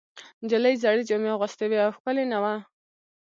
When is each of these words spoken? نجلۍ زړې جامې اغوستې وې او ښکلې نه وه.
نجلۍ 0.43 0.73
زړې 0.83 1.03
جامې 1.09 1.29
اغوستې 1.35 1.65
وې 1.69 1.79
او 1.85 1.91
ښکلې 1.95 2.25
نه 2.31 2.37
وه. 2.43 2.53